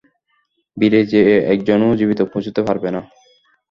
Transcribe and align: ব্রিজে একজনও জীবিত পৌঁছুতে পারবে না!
ব্রিজে 0.77 1.21
একজনও 1.53 1.97
জীবিত 1.99 2.19
পৌঁছুতে 2.31 2.61
পারবে 2.67 2.89
না! 2.95 3.01